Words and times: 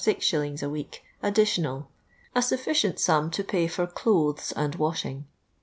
a 0.03 0.67
week 0.67 1.03
additional— 1.21 1.87
a 2.35 2.41
sufficient 2.41 2.99
sum 2.99 3.29
to 3.29 3.43
pay 3.43 3.67
for 3.67 3.85
clothes 3.85 4.51
and 4.53 4.73
washing. 4.73 5.27